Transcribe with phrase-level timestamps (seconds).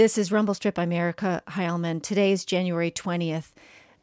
[0.00, 0.78] This is Rumble Strip.
[0.78, 2.02] I'm Erica Heilman.
[2.02, 3.52] Today is January 20th,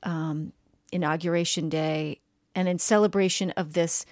[0.03, 0.53] um,
[0.91, 2.19] Inauguration Day.
[2.53, 4.05] And in celebration of this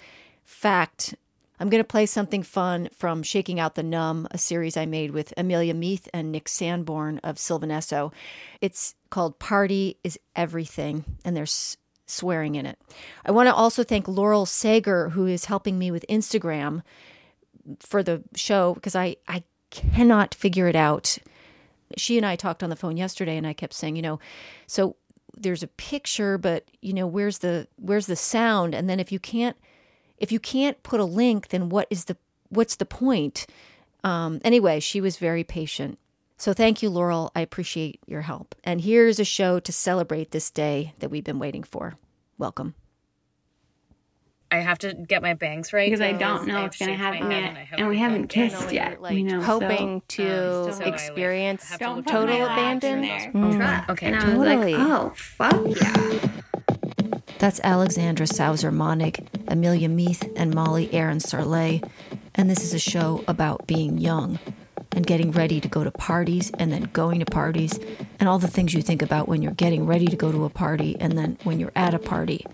[0.44, 1.14] fact,
[1.60, 5.12] I'm going to play something fun from Shaking Out the Numb, a series I made
[5.12, 8.12] with Amelia Meath and Nick Sanborn of Sylvan Esso.
[8.60, 12.80] It's called Party is Everything, and there's swearing in it.
[13.24, 16.82] I want to also thank Laurel Sager, who is helping me with Instagram
[17.78, 21.18] for the show, because I, I cannot figure it out
[21.96, 24.18] she and I talked on the phone yesterday and I kept saying, you know,
[24.66, 24.96] so
[25.36, 28.74] there's a picture, but you know, where's the where's the sound?
[28.74, 29.56] And then if you can't
[30.18, 32.16] if you can't put a link, then what is the
[32.48, 33.46] what's the point?
[34.04, 35.98] Um, anyway, she was very patient.
[36.38, 37.32] So thank you, Laurel.
[37.34, 38.54] I appreciate your help.
[38.62, 41.96] And here's a show to celebrate this day that we've been waiting for.
[42.38, 42.74] Welcome.
[44.50, 47.30] I have to get my bangs right because I don't know what's going to happen
[47.30, 49.02] yet, and we haven't kissed yet.
[49.02, 53.02] Like, you know, hoping so, to um, experience so total abandon.
[53.32, 53.88] Mm.
[53.88, 54.74] Okay, and totally.
[54.74, 56.28] I was like, oh fuck yeah.
[57.38, 61.86] That's Alexandra Sauser Monnig, Amelia Meath, and Molly Erin Sarlé,
[62.34, 64.38] and this is a show about being young
[64.92, 67.78] and getting ready to go to parties and then going to parties
[68.18, 70.50] and all the things you think about when you're getting ready to go to a
[70.50, 72.46] party and then when you're at a party.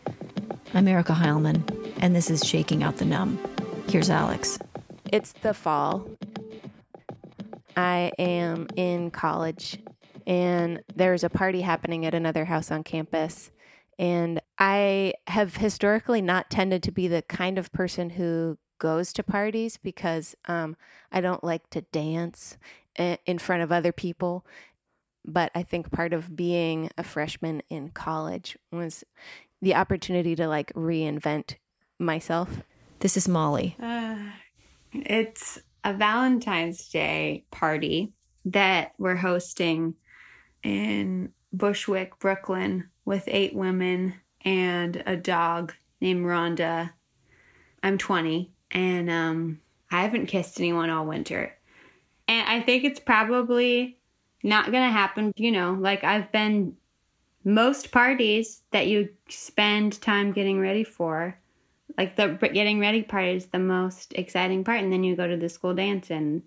[0.74, 3.38] I'm Erica Heilman, and this is Shaking Out the Numb.
[3.88, 4.58] Here's Alex.
[5.12, 6.04] It's the fall.
[7.76, 9.78] I am in college,
[10.26, 13.52] and there's a party happening at another house on campus.
[14.00, 19.22] And I have historically not tended to be the kind of person who goes to
[19.22, 20.76] parties because um,
[21.12, 22.58] I don't like to dance
[22.96, 24.44] in front of other people.
[25.24, 29.04] But I think part of being a freshman in college was
[29.60, 31.54] the opportunity to like reinvent
[32.02, 32.62] myself.
[33.00, 33.76] This is Molly.
[33.80, 34.16] Uh,
[34.92, 38.12] it's a Valentine's Day party
[38.44, 39.94] that we're hosting
[40.62, 44.14] in Bushwick, Brooklyn, with eight women
[44.44, 46.92] and a dog named Rhonda.
[47.82, 51.56] I'm 20 and um, I haven't kissed anyone all winter.
[52.28, 53.98] And I think it's probably
[54.42, 55.32] not going to happen.
[55.36, 56.76] You know, like I've been
[57.44, 61.38] most parties that you spend time getting ready for,
[61.98, 65.36] like the getting ready part is the most exciting part, and then you go to
[65.36, 66.42] the school dance and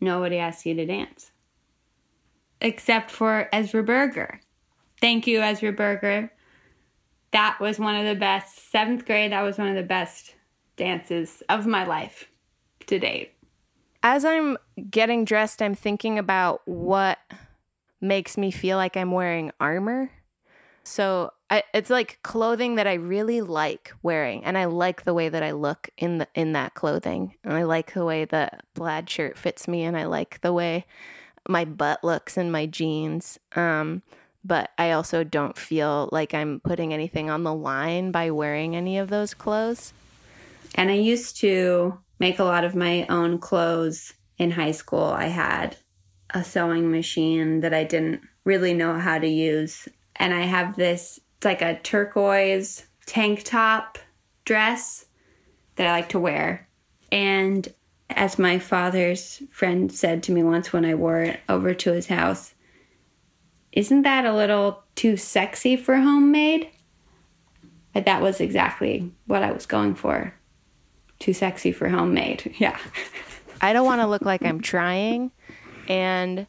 [0.00, 1.30] nobody asks you to dance.
[2.60, 4.40] Except for Ezra Berger.
[5.00, 6.32] Thank you, Ezra Berger.
[7.32, 10.34] That was one of the best, seventh grade, that was one of the best
[10.76, 12.28] dances of my life
[12.86, 13.32] to date.
[14.02, 14.56] As I'm
[14.90, 17.18] getting dressed, I'm thinking about what
[18.00, 20.10] makes me feel like I'm wearing armor.
[20.84, 25.28] So I, it's like clothing that I really like wearing, and I like the way
[25.28, 29.08] that I look in the in that clothing, and I like the way the plaid
[29.08, 30.84] shirt fits me, and I like the way
[31.48, 33.38] my butt looks in my jeans.
[33.56, 34.02] Um,
[34.44, 38.98] but I also don't feel like I'm putting anything on the line by wearing any
[38.98, 39.94] of those clothes.
[40.74, 45.04] And I used to make a lot of my own clothes in high school.
[45.04, 45.76] I had
[46.30, 49.88] a sewing machine that I didn't really know how to use.
[50.16, 53.98] And I have this, it's like a turquoise tank top
[54.44, 55.06] dress
[55.76, 56.68] that I like to wear.
[57.10, 57.68] And
[58.10, 62.06] as my father's friend said to me once when I wore it over to his
[62.06, 62.54] house,
[63.72, 66.68] isn't that a little too sexy for homemade?
[67.92, 70.34] But that was exactly what I was going for.
[71.18, 72.54] Too sexy for homemade.
[72.58, 72.78] Yeah.
[73.60, 75.30] I don't want to look like I'm trying.
[75.88, 76.46] And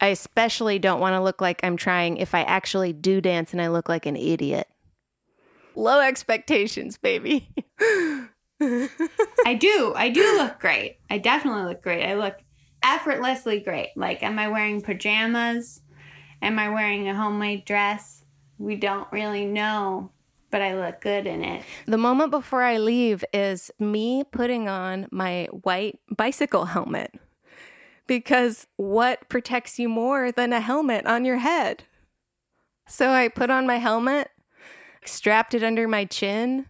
[0.00, 3.60] I especially don't want to look like I'm trying if I actually do dance and
[3.60, 4.68] I look like an idiot.
[5.74, 7.48] Low expectations, baby.
[8.60, 9.92] I do.
[9.96, 10.98] I do look great.
[11.10, 12.04] I definitely look great.
[12.04, 12.36] I look
[12.82, 13.90] effortlessly great.
[13.96, 15.80] Like, am I wearing pajamas?
[16.42, 18.24] Am I wearing a homemade dress?
[18.58, 20.10] We don't really know,
[20.50, 21.64] but I look good in it.
[21.86, 27.14] The moment before I leave is me putting on my white bicycle helmet
[28.08, 31.84] because what protects you more than a helmet on your head?
[32.88, 34.30] So I put on my helmet,
[35.04, 36.66] strapped it under my chin,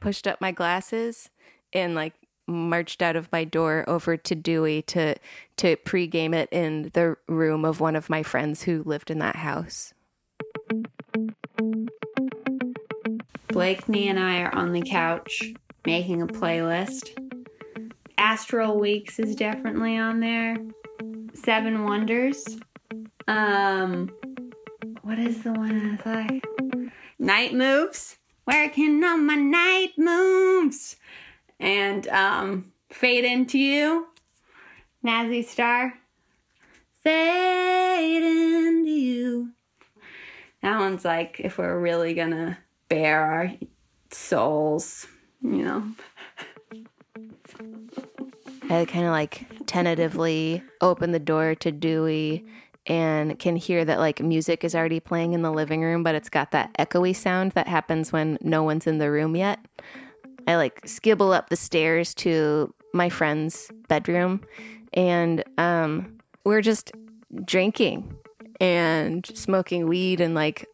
[0.00, 1.28] pushed up my glasses,
[1.74, 2.14] and like
[2.46, 5.16] marched out of my door over to Dewey to
[5.58, 9.36] to pregame it in the room of one of my friends who lived in that
[9.36, 9.92] house.
[13.48, 15.42] Blakeney and I are on the couch
[15.84, 17.17] making a playlist
[18.18, 20.56] Astral Weeks is definitely on there.
[21.34, 22.44] Seven Wonders.
[23.28, 24.10] Um,
[25.02, 26.44] what is the one I like?
[27.18, 28.18] Night Moves.
[28.46, 30.96] Working on my night moves.
[31.60, 34.08] And um, Fade Into You.
[35.04, 35.94] Mazzy Star.
[37.02, 39.50] Fade Into You.
[40.62, 43.52] That one's like if we're really gonna bare our
[44.10, 45.06] souls,
[45.40, 45.84] you know,
[48.70, 52.44] I kind of like tentatively open the door to Dewey
[52.86, 56.28] and can hear that like music is already playing in the living room, but it's
[56.28, 59.58] got that echoey sound that happens when no one's in the room yet.
[60.46, 64.42] I like skibble up the stairs to my friend's bedroom
[64.92, 66.92] and um, we're just
[67.44, 68.16] drinking
[68.60, 70.66] and smoking weed and like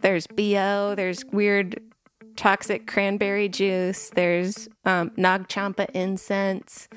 [0.00, 1.80] there's BO, there's weird
[2.36, 6.88] toxic cranberry juice, there's um, Nag Champa incense,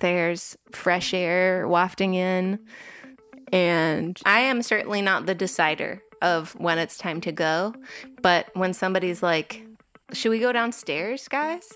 [0.00, 2.58] there's fresh air wafting in.
[3.52, 7.74] And I am certainly not the decider of when it's time to go.
[8.22, 9.64] But when somebody's like,
[10.12, 11.72] should we go downstairs, guys?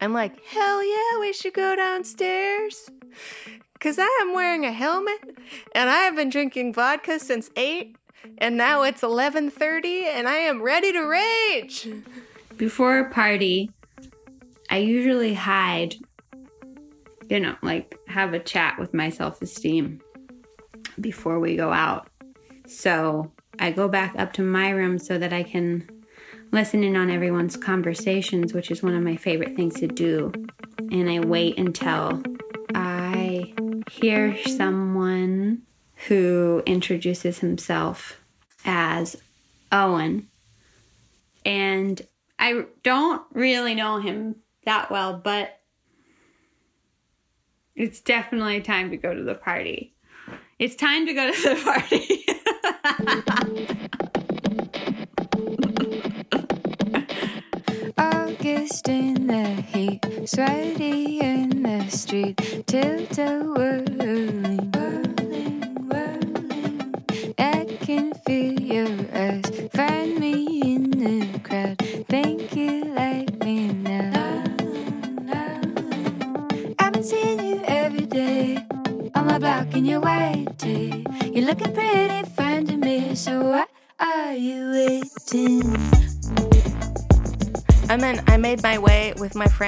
[0.00, 2.90] I'm like, hell yeah, we should go downstairs.
[3.80, 5.38] Cause I am wearing a helmet
[5.72, 7.96] and I have been drinking vodka since eight
[8.38, 11.88] and now it's 11:30 and I am ready to rage.
[12.56, 13.70] Before a party,
[14.68, 15.94] I usually hide,
[17.28, 20.00] you know, like have a chat with my self esteem
[21.00, 22.08] before we go out.
[22.66, 25.88] So I go back up to my room so that I can
[26.52, 30.32] listen in on everyone's conversations, which is one of my favorite things to do.
[30.90, 32.22] And I wait until
[32.74, 33.54] I
[33.90, 35.62] hear someone
[36.06, 38.20] who introduces himself
[38.64, 39.16] as
[39.72, 40.28] Owen.
[41.44, 42.00] And
[42.38, 45.57] I don't really know him that well, but
[47.78, 49.94] it's definitely time to go to the party.
[50.58, 52.26] It's time to go to the party.
[57.98, 62.36] August in the heat, sweaty in the street,
[62.66, 63.87] tilted whirling,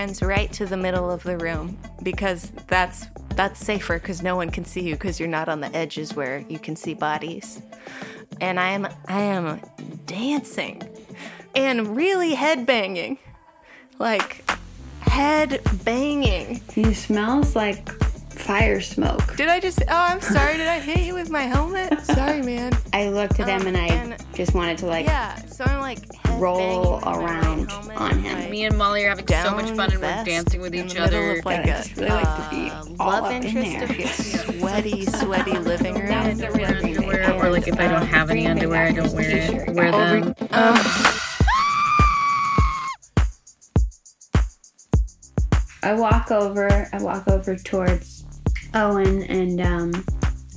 [0.00, 4.48] friends right to the middle of the room because that's that's safer because no one
[4.48, 7.60] can see you because you're not on the edges where you can see bodies.
[8.40, 9.60] And I am I am
[10.06, 10.82] dancing
[11.54, 13.18] and really head banging,
[13.98, 14.50] like
[15.02, 16.62] head banging.
[16.72, 17.90] he smells like
[18.50, 19.36] fire smoke.
[19.36, 19.80] Did I just?
[19.82, 20.56] Oh, I'm sorry.
[20.56, 22.00] Did I hit you with my helmet?
[22.04, 22.72] Sorry, man.
[22.92, 25.36] I looked at him Um, and I and- just wanted to like Yeah.
[25.46, 26.00] So I'm like
[26.30, 28.38] Roll banging with my around on him.
[28.40, 31.38] like, Me and Molly are having so much fun and we're dancing with each other.
[31.38, 33.42] Of like God, a I just really like to be uh, all love up in
[33.44, 33.84] interest there.
[33.84, 34.08] of your
[34.58, 36.06] sweaty, sweaty living room.
[36.08, 37.44] That's a real green underwear, bag.
[37.44, 39.74] or like if I don't have any underwear, I don't wear it.
[39.76, 40.34] Wear Over- them.
[40.50, 40.76] Um,
[45.84, 46.88] I walk over.
[46.92, 48.19] I walk over towards
[48.74, 50.04] Owen, and um,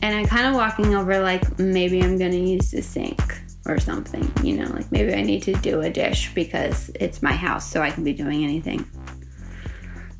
[0.01, 4.31] and I'm kind of walking over like maybe I'm gonna use the sink or something.
[4.43, 7.81] You know, like maybe I need to do a dish because it's my house, so
[7.81, 8.85] I can be doing anything.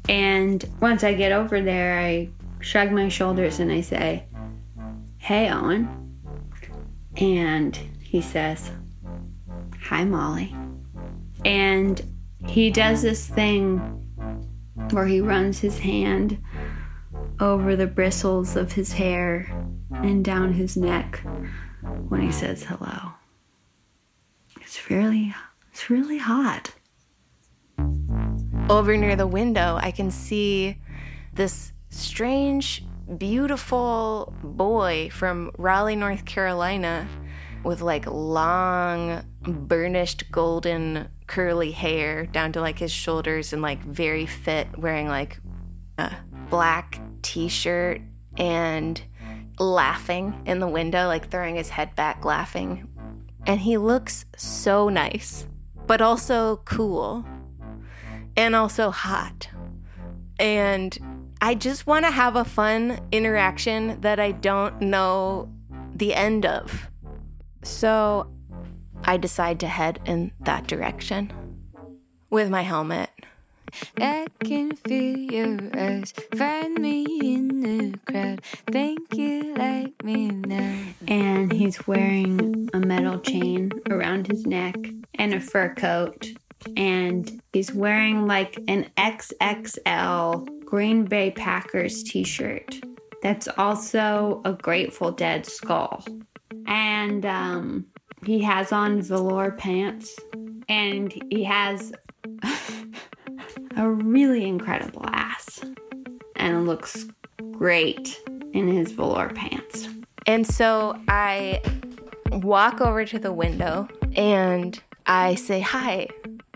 [0.09, 2.29] And once I get over there, I
[2.59, 4.25] shrug my shoulders and I say,
[5.17, 5.87] "Hey, Owen,"
[7.17, 8.71] and he says,
[9.83, 10.55] "Hi, Molly,"
[11.45, 12.01] and
[12.47, 13.79] he does this thing
[14.91, 16.37] where he runs his hand
[17.39, 19.47] over the bristles of his hair
[19.91, 21.21] and down his neck
[22.09, 23.11] when he says hello.
[24.61, 25.33] It's really
[25.71, 26.71] it's really hot.
[28.69, 30.77] over near the window, I can see
[31.33, 32.85] this strange,
[33.17, 37.07] beautiful boy from Raleigh, North Carolina,
[37.63, 44.25] with like long, burnished golden curly hair down to like his shoulders and like very
[44.25, 45.39] fit, wearing like
[45.97, 46.15] a
[46.49, 48.01] black t shirt
[48.37, 49.01] and
[49.59, 52.87] laughing in the window, like throwing his head back, laughing.
[53.47, 55.47] And he looks so nice,
[55.87, 57.25] but also cool
[58.37, 59.49] and also hot.
[60.39, 60.97] And
[61.41, 65.51] I just want to have a fun interaction that I don't know
[65.95, 66.89] the end of.
[67.63, 68.31] So
[69.03, 71.31] I decide to head in that direction
[72.29, 73.09] with my helmet.
[73.99, 76.13] I can feel your eyes.
[76.35, 78.41] Find me in the crowd.
[78.71, 80.83] Think you like me now.
[81.07, 84.75] And he's wearing a metal chain around his neck
[85.15, 86.27] and a fur coat.
[86.77, 92.79] And he's wearing like an XXL Green Bay Packers t shirt
[93.21, 96.03] that's also a Grateful Dead skull.
[96.67, 97.85] And um,
[98.25, 100.17] He has on velour pants
[100.69, 101.91] and he has
[103.75, 105.61] a really incredible ass
[106.35, 107.05] and looks
[107.51, 108.19] great
[108.53, 109.87] in his velour pants.
[110.25, 111.61] And so I
[112.31, 116.07] walk over to the window and I say, Hi,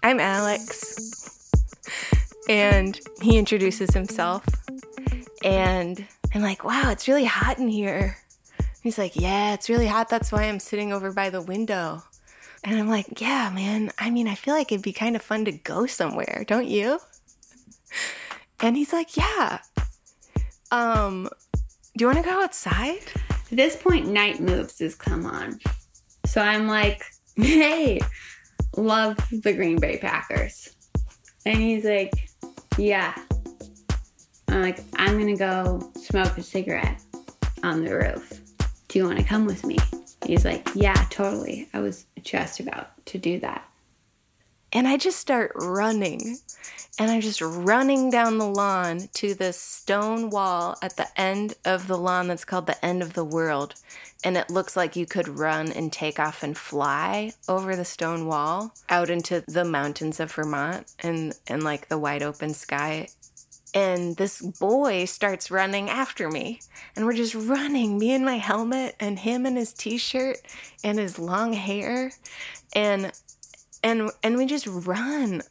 [0.04, 1.52] I'm Alex.
[2.50, 4.46] And he introduces himself.
[5.44, 8.18] And I'm like, Wow, it's really hot in here.
[8.82, 10.10] He's like, Yeah, it's really hot.
[10.10, 12.04] That's why I'm sitting over by the window.
[12.68, 13.92] And I'm like, Yeah, man.
[13.98, 17.00] I mean, I feel like it'd be kind of fun to go somewhere, don't you?
[18.60, 19.60] And he's like, Yeah.
[20.70, 21.30] Um,
[21.96, 23.00] do you want to go outside?
[23.30, 25.62] At this point, Night Moves has come on.
[26.26, 27.04] So I'm like,
[27.38, 28.02] hey,
[28.76, 30.76] love the Green Bay Packers.
[31.46, 32.12] And he's like,
[32.78, 33.16] yeah.
[34.50, 37.02] I'm like, I'm going to go smoke a cigarette
[37.64, 38.42] on the roof.
[38.90, 39.78] Do you want to come with me?
[40.26, 41.70] He's like, yeah, totally.
[41.74, 43.68] I was just about to do that.
[44.74, 46.38] And I just start running.
[47.00, 51.88] And I'm just running down the lawn to this stone wall at the end of
[51.88, 53.76] the lawn that's called the end of the world.
[54.24, 58.26] And it looks like you could run and take off and fly over the stone
[58.26, 63.08] wall out into the mountains of Vermont and, and like the wide open sky.
[63.78, 66.62] And this boy starts running after me.
[66.96, 70.40] And we're just running, me in my helmet and him in his t shirt
[70.84, 72.12] and his long hair.
[72.74, 73.12] And
[73.84, 75.44] and and we just run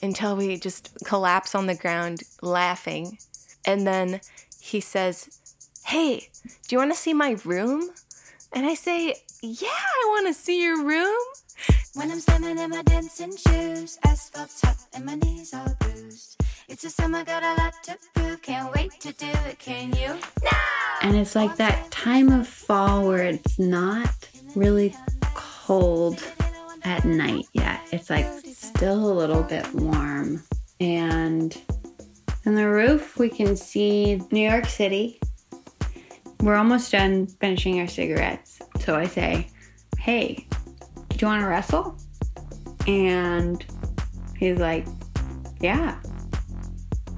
[0.00, 3.18] until we just collapse on the ground laughing.
[3.64, 4.20] And then
[4.60, 5.40] he says,
[5.84, 7.90] Hey, do you want to see my room?
[8.52, 11.18] And I say, Yeah, I want to see your room.
[11.94, 16.40] When I'm standing in my dancing shoes, asphalt top and my knees all bruised.
[16.66, 18.40] It's a summer, got a lot to prove.
[18.40, 20.18] Can't wait to do it, can you?
[21.02, 24.08] And it's like that time of fall where it's not
[24.54, 24.94] really
[25.34, 26.22] cold
[26.82, 27.80] at night yet.
[27.92, 30.42] It's like still a little bit warm.
[30.80, 31.54] And
[32.46, 35.20] on the roof, we can see New York City.
[36.40, 38.58] We're almost done finishing our cigarettes.
[38.80, 39.48] So I say,
[39.98, 40.46] Hey,
[41.10, 41.98] do you want to wrestle?
[42.86, 43.62] And
[44.38, 44.86] he's like,
[45.60, 45.98] Yeah.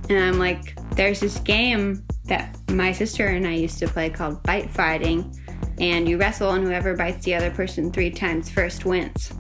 [0.09, 4.43] And I'm like, There's this game that my sister and I used to play called
[4.43, 5.35] Bite Fighting.
[5.79, 9.33] And you wrestle, and whoever bites the other person three times first wins.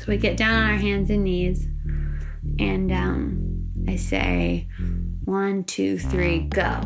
[0.00, 1.68] So we get down on our hands and knees,
[2.58, 4.68] and um, I say,
[5.24, 6.80] one, two, three, go.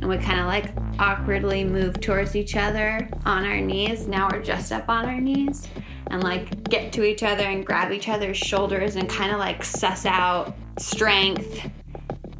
[0.00, 4.08] And we kind of like awkwardly move towards each other on our knees.
[4.08, 5.68] Now we're just up on our knees
[6.06, 9.62] and like get to each other and grab each other's shoulders and kind of like
[9.62, 11.70] suss out strength.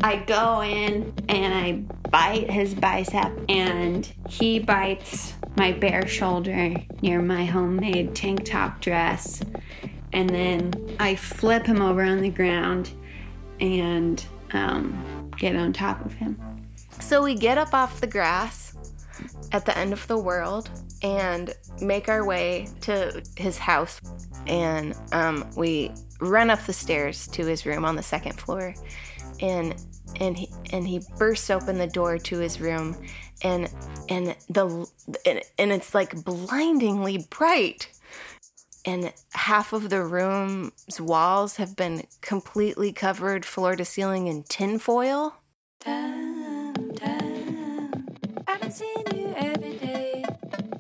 [0.03, 1.73] I go in and I
[2.11, 9.43] bite his bicep, and he bites my bare shoulder near my homemade tank top dress.
[10.13, 12.91] And then I flip him over on the ground
[13.61, 16.39] and um, get on top of him.
[17.01, 18.75] So we get up off the grass
[19.53, 20.69] at the end of the world
[21.03, 24.01] and make our way to his house.
[24.47, 28.75] And um, we run up the stairs to his room on the second floor.
[29.41, 29.75] And
[30.21, 32.97] and he and he bursts open the door to his room
[33.43, 33.69] and
[34.09, 34.87] and the
[35.27, 37.89] and, and it's like blindingly bright
[38.85, 45.35] and half of the room's walls have been completely covered floor to ceiling in tinfoil
[48.73, 50.25] seeing you every day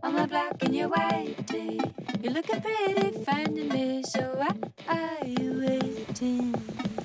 [0.02, 1.78] on block in your white tee.
[2.22, 4.54] You're looking pretty fine to me, so why
[4.86, 6.54] are you waiting?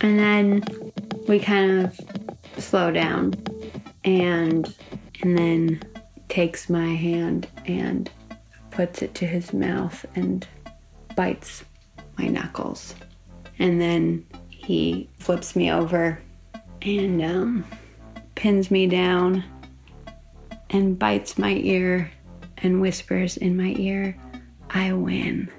[0.01, 0.63] And then
[1.27, 1.99] we kind of
[2.59, 3.33] slow down
[4.03, 4.71] and
[5.23, 5.81] and then
[6.29, 8.11] takes my hand and
[8.69, 10.47] puts it to his mouth and
[11.15, 11.65] bites
[12.19, 12.93] my knuckles.
[13.57, 16.21] And then he flips me over
[16.83, 17.65] and um,
[18.35, 19.43] pins me down
[20.69, 22.11] and bites my ear
[22.57, 24.15] and whispers in my ear,
[24.69, 25.49] I win.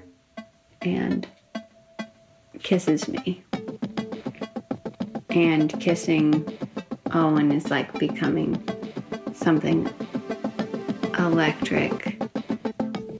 [0.81, 1.27] And
[2.63, 3.43] kisses me.
[5.29, 6.45] And kissing
[7.11, 8.61] Owen is like becoming
[9.33, 9.89] something
[11.17, 12.17] electric.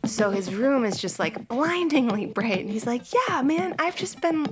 [0.05, 4.19] so his room is just like blindingly bright and he's like yeah man i've just
[4.21, 4.47] been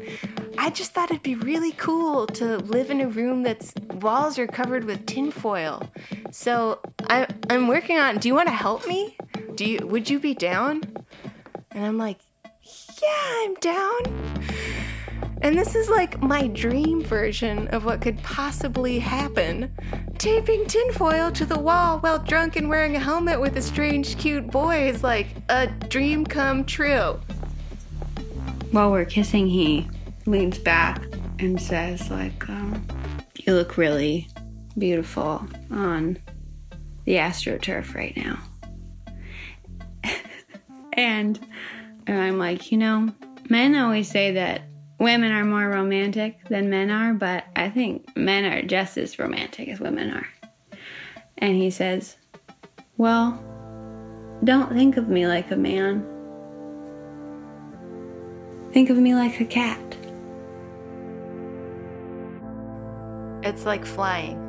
[0.58, 4.48] i just thought it'd be really cool to live in a room that's walls are
[4.48, 5.82] covered with tinfoil
[6.32, 6.80] so
[7.10, 9.18] I, i'm working on do you want to help me
[9.56, 10.84] do you would you be down
[11.78, 12.20] and i'm like
[13.02, 14.44] yeah i'm down
[15.44, 19.72] and this is like my dream version of what could possibly happen
[20.18, 24.48] taping tinfoil to the wall while drunk and wearing a helmet with a strange, cute
[24.48, 27.20] boy is like a dream come true.
[28.72, 29.88] While we're kissing, he
[30.26, 31.06] leans back
[31.40, 32.86] and says, like, um,
[33.36, 34.28] you look really
[34.78, 36.18] beautiful on
[37.06, 38.40] the astroturf right now.
[40.98, 41.40] And,
[42.08, 43.14] and I'm like, you know,
[43.50, 44.64] men always say that
[45.00, 49.70] women are more romantic than men are, but I think men are just as romantic
[49.70, 50.28] as women are.
[51.38, 52.18] And he says,
[52.98, 53.42] Well,
[54.44, 56.06] don't think of me like a man.
[58.72, 59.80] Think of me like a cat.
[63.44, 64.44] It's like flying.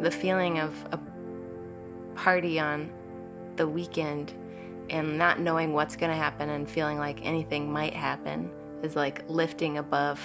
[0.00, 1.00] The feeling of a
[2.14, 2.90] party on
[3.56, 4.32] the weekend
[4.90, 8.50] and not knowing what's going to happen and feeling like anything might happen
[8.82, 10.20] is like lifting above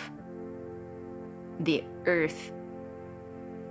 [1.61, 2.51] the earth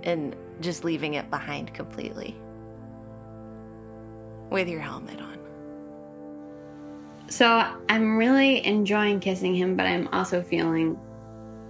[0.03, 2.35] and just leaving it behind completely
[4.49, 5.37] with your helmet on.
[7.29, 10.99] So I'm really enjoying kissing him, but I'm also feeling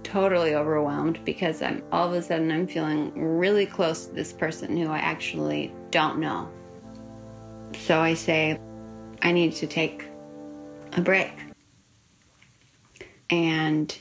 [0.02, 4.76] totally overwhelmed because I'm all of a sudden I'm feeling really close to this person
[4.76, 6.48] who I actually don't know.
[7.78, 8.58] So I say,
[9.22, 10.06] I need to take
[10.92, 11.32] a break.
[13.28, 13.96] And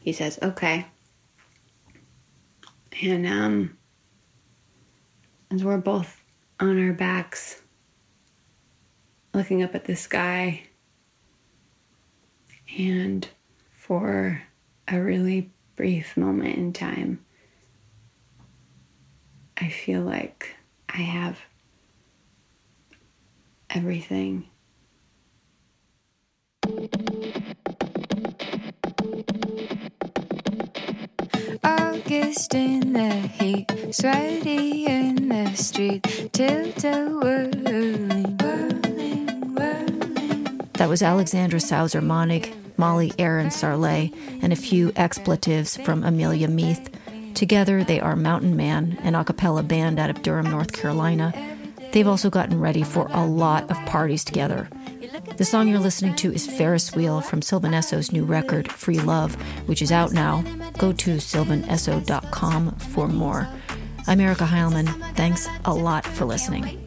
[0.00, 0.86] he says, okay.
[3.02, 3.76] And um
[5.50, 6.20] as we're both
[6.58, 7.60] on our backs
[9.32, 10.64] looking up at the sky
[12.78, 13.28] and
[13.72, 14.42] for
[14.88, 17.24] a really brief moment in time
[19.56, 20.56] I feel like
[20.88, 21.38] I have
[23.70, 24.48] everything
[32.34, 40.60] August in the heat, sweaty in the street, tilted whirling, whirling, whirling.
[40.72, 46.90] That was Alexandra Sauser Monnig, Molly Erin Sarlé, and a few expletives from Amelia Meath.
[47.34, 51.32] Together, they are Mountain Man, an a cappella band out of Durham, North Carolina.
[51.92, 54.68] They've also gotten ready for a lot of parties together.
[55.36, 59.34] The song you're listening to is Ferris Wheel from Sylvan Esso's new record, Free Love,
[59.66, 60.44] which is out now.
[60.78, 63.48] Go to sylvanesso.com for more.
[64.06, 64.86] I'm Erica Heilman.
[65.16, 66.86] Thanks a lot for listening.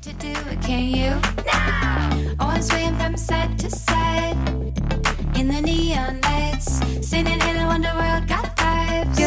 [3.69, 4.37] side
[5.35, 5.49] in
[7.03, 9.17] singing "Hello Underworld." Got vibes.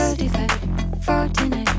[1.05, 1.70] For tonight.